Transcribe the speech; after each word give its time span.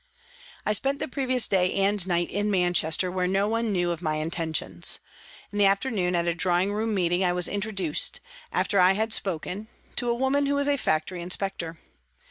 I 0.65 0.73
spent 0.73 0.97
the 0.97 1.07
previous 1.07 1.47
day 1.47 1.71
and 1.75 2.07
night 2.07 2.31
in 2.31 2.49
Manchester 2.49 3.11
where 3.11 3.27
no 3.27 3.47
one 3.47 3.71
knew 3.71 3.91
of 3.91 4.01
my 4.01 4.15
intentions. 4.15 4.97
In 5.51 5.59
the 5.59 5.67
after 5.67 5.91
noon, 5.91 6.15
at 6.15 6.25
a 6.25 6.33
drawing 6.33 6.73
room 6.73 6.95
meeting, 6.95 7.23
I 7.23 7.33
was 7.33 7.47
introduced, 7.47 8.19
after 8.51 8.79
I 8.79 8.93
had 8.93 9.13
spoken, 9.13 9.67
to 9.97 10.09
a 10.09 10.15
woman 10.15 10.47
who 10.47 10.55
was 10.55 10.67
a 10.67 10.75
factory 10.77 11.21
inspector. 11.21 11.77